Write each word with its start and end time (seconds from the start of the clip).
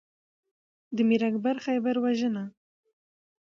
د 0.95 0.97
میر 1.07 1.21
اکبر 1.29 1.55
خیبر 1.65 1.95
وژنه 2.03 2.43